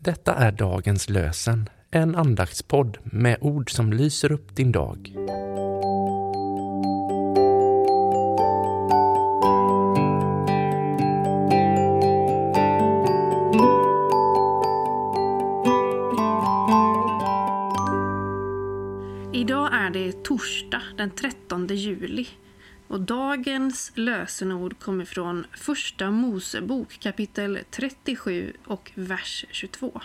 Detta 0.00 0.34
är 0.34 0.52
dagens 0.52 1.08
lösen, 1.08 1.68
en 1.90 2.14
andaktspodd 2.14 2.98
med 3.04 3.38
ord 3.40 3.70
som 3.70 3.92
lyser 3.92 4.32
upp 4.32 4.56
din 4.56 4.72
dag. 4.72 5.12
Idag 19.32 19.68
är 19.72 19.90
det 19.90 20.24
torsdag 20.24 20.82
den 20.96 21.10
13 21.10 21.66
juli 21.66 22.26
och 22.88 23.00
dagens 23.00 23.92
lösenord 23.94 24.78
kommer 24.78 25.04
från 25.04 25.46
Första 25.52 26.10
Mosebok 26.10 26.98
kapitel 27.00 27.58
37 27.70 28.52
och 28.64 28.92
vers 28.94 29.44
22. 29.50 30.00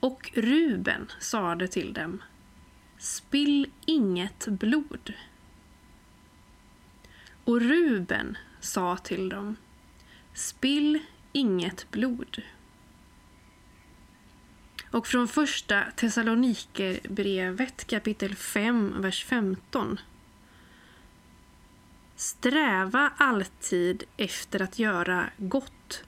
Och 0.00 0.30
Ruben 0.34 1.10
sade 1.20 1.68
till 1.68 1.92
dem 1.92 2.22
Spill 2.98 3.70
inget 3.86 4.46
blod. 4.48 5.12
Och 7.44 7.60
Ruben 7.60 8.38
sa 8.60 8.96
till 8.96 9.28
dem 9.28 9.56
Spill 10.34 11.00
inget 11.32 11.90
blod. 11.90 12.42
Och 14.90 15.06
från 15.06 15.28
första 15.28 15.84
Thessalonikerbrevet 15.96 17.86
kapitel 17.86 18.34
5, 18.34 19.00
vers 19.00 19.24
15. 19.24 19.98
Sträva 22.16 23.12
alltid 23.16 24.04
efter 24.16 24.62
att 24.62 24.78
göra 24.78 25.30
gott 25.36 26.04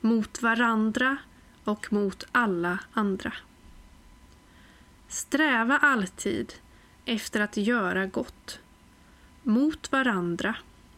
mot 0.00 0.42
varandra 0.42 1.16
och 1.64 1.92
mot 1.92 2.24
alla 2.32 2.78
andra. 2.92 3.32
Sträva 5.08 5.78
alltid 5.78 6.52
efter 7.04 7.40
att 7.40 7.56
göra 7.56 8.06
gott 8.06 8.60
mot 9.42 9.92
varandra 9.92 10.56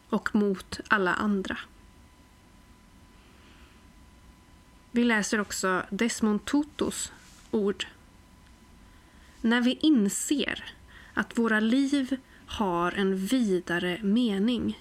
och 0.09 0.35
mot 0.35 0.79
alla 0.87 1.13
andra. 1.13 1.57
Vi 4.91 5.03
läser 5.03 5.39
också 5.39 5.83
Desmond 5.89 6.45
Tutus 6.45 7.11
ord. 7.51 7.87
När 9.41 9.61
vi 9.61 9.73
inser 9.81 10.73
att 11.13 11.37
våra 11.37 11.59
liv 11.59 12.17
har 12.49 12.91
en 12.91 13.15
vidare 13.15 13.99
mening 14.03 14.79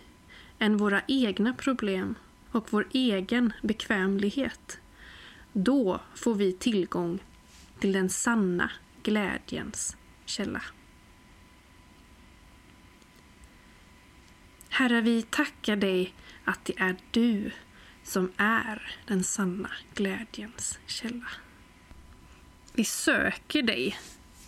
än 0.58 0.76
våra 0.76 1.02
egna 1.08 1.54
problem 1.54 2.14
och 2.50 2.72
vår 2.72 2.88
egen 2.92 3.52
bekvämlighet, 3.62 4.80
då 5.52 6.00
får 6.14 6.34
vi 6.34 6.52
tillgång 6.52 7.18
till 7.78 7.92
den 7.92 8.08
sanna 8.08 8.70
glädjens 9.02 9.96
källa. 10.24 10.62
Herre, 14.68 15.00
vi 15.00 15.22
tackar 15.22 15.76
dig 15.76 16.14
att 16.44 16.64
det 16.64 16.78
är 16.78 16.96
du 17.10 17.50
som 18.04 18.32
är 18.36 18.96
den 19.06 19.24
sanna 19.24 19.70
glädjens 19.94 20.78
källa. 20.86 21.30
Vi 22.72 22.84
söker 22.84 23.62
dig, 23.62 23.98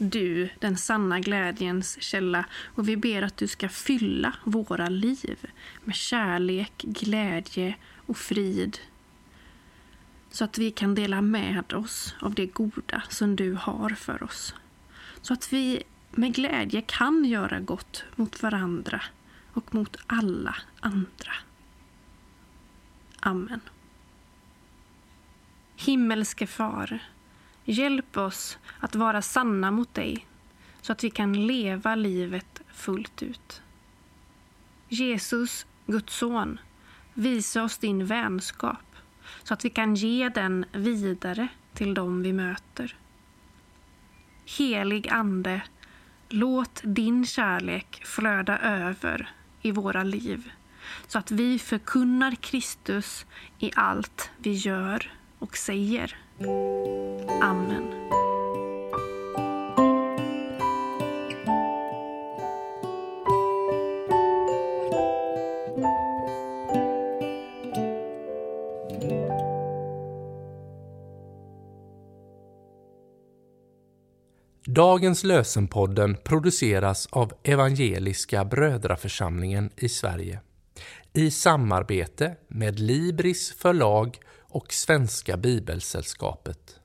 du, 0.00 0.48
den 0.58 0.76
sanna 0.76 1.20
glädjens 1.20 2.02
källa, 2.02 2.44
och 2.74 2.88
vi 2.88 2.96
ber 2.96 3.22
att 3.22 3.36
du 3.36 3.48
ska 3.48 3.68
fylla 3.68 4.34
våra 4.44 4.88
liv 4.88 5.50
med 5.84 5.94
kärlek, 5.94 6.72
glädje 6.82 7.74
och 8.06 8.16
frid 8.16 8.78
så 10.30 10.44
att 10.44 10.58
vi 10.58 10.70
kan 10.70 10.94
dela 10.94 11.22
med 11.22 11.72
oss 11.72 12.14
av 12.20 12.34
det 12.34 12.46
goda 12.46 13.02
som 13.08 13.36
du 13.36 13.54
har 13.54 13.90
för 13.90 14.22
oss. 14.22 14.54
Så 15.20 15.32
att 15.32 15.52
vi 15.52 15.82
med 16.10 16.34
glädje 16.34 16.82
kan 16.82 17.24
göra 17.24 17.60
gott 17.60 18.04
mot 18.16 18.42
varandra 18.42 19.02
och 19.52 19.74
mot 19.74 19.96
alla 20.06 20.56
andra. 20.80 21.32
Amen. 23.20 23.60
Himmelske 25.76 26.46
Far, 26.46 26.98
hjälp 27.64 28.16
oss 28.16 28.58
att 28.80 28.94
vara 28.94 29.22
sanna 29.22 29.70
mot 29.70 29.94
dig 29.94 30.26
så 30.80 30.92
att 30.92 31.04
vi 31.04 31.10
kan 31.10 31.46
leva 31.46 31.94
livet 31.94 32.60
fullt 32.72 33.22
ut. 33.22 33.62
Jesus, 34.88 35.66
Guds 35.86 36.16
son, 36.16 36.60
visa 37.14 37.62
oss 37.62 37.78
din 37.78 38.06
vänskap 38.06 38.96
så 39.42 39.54
att 39.54 39.64
vi 39.64 39.70
kan 39.70 39.94
ge 39.94 40.28
den 40.28 40.64
vidare 40.72 41.48
till 41.74 41.94
dem 41.94 42.22
vi 42.22 42.32
möter. 42.32 42.96
Helig 44.58 45.08
Ande, 45.08 45.62
låt 46.28 46.80
din 46.84 47.26
kärlek 47.26 48.02
flöda 48.04 48.58
över 48.58 49.30
i 49.62 49.70
våra 49.70 50.02
liv 50.02 50.52
så 51.06 51.18
att 51.18 51.30
vi 51.30 51.58
förkunnar 51.58 52.34
Kristus 52.34 53.26
i 53.58 53.70
allt 53.74 54.30
vi 54.38 54.52
gör 54.52 55.12
och 55.38 55.56
säger. 55.56 56.16
Amen. 56.40 57.94
Dagens 74.66 75.24
lösenpodden 75.24 76.16
produceras 76.24 77.06
av 77.10 77.32
Evangeliska 77.42 78.44
Brödraförsamlingen 78.44 79.70
i 79.76 79.88
Sverige 79.88 80.40
i 81.12 81.30
samarbete 81.30 82.36
med 82.48 82.80
Libris 82.80 83.52
förlag 83.52 84.18
och 84.50 84.72
Svenska 84.72 85.36
Bibelsällskapet. 85.36 86.80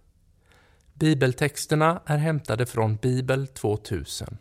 Bibeltexterna 0.94 2.02
är 2.06 2.18
hämtade 2.18 2.66
från 2.66 2.96
Bibel 2.96 3.48
2000. 3.48 4.38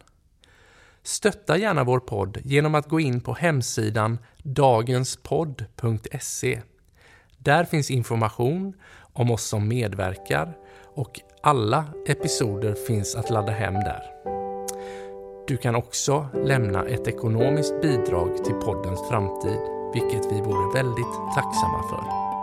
Stötta 1.03 1.57
gärna 1.57 1.85
vår 1.85 2.01
podd 2.01 2.39
genom 2.45 2.75
att 2.75 2.89
gå 2.89 3.01
in 3.01 3.21
på 3.21 3.35
hemsidan 3.35 4.19
dagenspodd.se. 4.43 6.63
Där 7.39 7.65
finns 7.65 7.91
information 7.91 8.75
om 9.13 9.31
oss 9.31 9.45
som 9.45 9.69
medverkar 9.69 10.57
och 10.95 11.21
alla 11.43 11.85
episoder 12.07 12.75
finns 12.75 13.15
att 13.15 13.31
ladda 13.31 13.53
hem 13.53 13.75
där. 13.75 14.03
Du 15.47 15.57
kan 15.57 15.75
också 15.75 16.27
lämna 16.45 16.85
ett 16.85 17.09
ekonomiskt 17.09 17.83
bidrag 17.83 18.45
till 18.45 18.55
poddens 18.55 19.09
framtid, 19.09 19.59
vilket 19.95 20.33
vi 20.33 20.41
vore 20.41 20.83
väldigt 20.83 21.15
tacksamma 21.35 21.83
för. 21.91 22.34